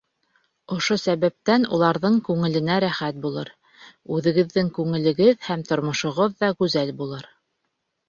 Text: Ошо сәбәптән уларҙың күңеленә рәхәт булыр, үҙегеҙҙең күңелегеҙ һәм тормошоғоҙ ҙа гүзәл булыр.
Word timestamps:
Ошо 0.75 0.95
сәбәптән 1.01 1.67
уларҙың 1.77 2.17
күңеленә 2.29 2.79
рәхәт 2.85 3.21
булыр, 3.27 3.53
үҙегеҙҙең 4.19 4.75
күңелегеҙ 4.81 5.49
һәм 5.53 5.71
тормошоғоҙ 5.73 6.39
ҙа 6.45 6.55
гүзәл 6.61 6.99
булыр. 7.05 7.35